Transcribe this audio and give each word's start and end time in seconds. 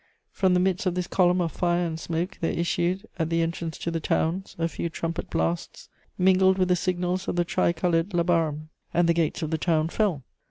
From 0.31 0.55
the 0.55 0.59
midst 0.59 0.87
of 0.87 0.95
this 0.95 1.05
column 1.05 1.41
of 1.41 1.51
fire 1.51 1.85
and 1.85 1.99
smoke, 1.99 2.39
there 2.41 2.51
issued, 2.51 3.05
at 3.19 3.29
the 3.29 3.43
entrance 3.43 3.77
to 3.77 3.91
the 3.91 3.99
towns, 3.99 4.55
a 4.57 4.67
few 4.67 4.89
trumpet 4.89 5.29
blasts 5.29 5.89
mingled 6.17 6.57
with 6.57 6.69
the 6.69 6.75
signals 6.75 7.27
of 7.27 7.35
the 7.35 7.45
tricoloured 7.45 8.09
labarum: 8.11 8.69
and 8.95 9.07
the 9.07 9.13
gates 9.13 9.43
of 9.43 9.51
the 9.51 9.59
town 9.59 9.89
fell. 9.89 10.23